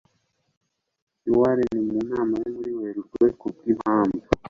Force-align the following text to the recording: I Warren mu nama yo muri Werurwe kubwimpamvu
I 1.27 1.29
Warren 1.37 1.75
mu 1.91 1.99
nama 2.11 2.33
yo 2.43 2.49
muri 2.57 2.71
Werurwe 2.79 3.25
kubwimpamvu 3.39 4.25